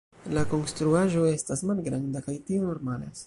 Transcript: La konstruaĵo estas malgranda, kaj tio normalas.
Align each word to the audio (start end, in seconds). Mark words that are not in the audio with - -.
La 0.35 0.43
konstruaĵo 0.53 1.27
estas 1.33 1.63
malgranda, 1.73 2.25
kaj 2.31 2.39
tio 2.51 2.65
normalas. 2.71 3.17